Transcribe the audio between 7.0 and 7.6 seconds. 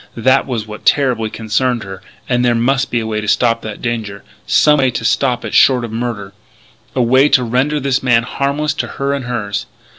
way to